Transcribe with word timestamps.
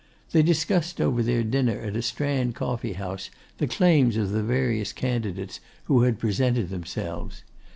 They 0.31 0.41
discussed 0.41 0.99
over 0.99 1.21
their 1.21 1.43
dinner 1.43 1.79
at 1.81 1.95
a 1.95 2.01
Strand 2.01 2.55
coffee 2.55 2.93
house 2.93 3.29
the 3.59 3.67
claims 3.67 4.17
of 4.17 4.31
the 4.31 4.41
various 4.41 4.93
candidates 4.93 5.59
who 5.83 6.01
had 6.01 6.17
presented 6.17 6.69
themselves. 6.69 7.43